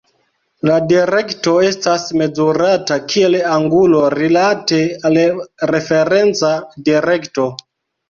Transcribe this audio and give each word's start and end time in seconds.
La 0.69 0.77
direkto 0.91 1.53
estas 1.67 2.07
mezurata 2.21 2.99
kiel 3.13 3.39
angulo 3.59 4.03
rilate 4.17 4.83
al 5.13 5.23
referenca 5.77 6.55
direkto. 6.93 7.51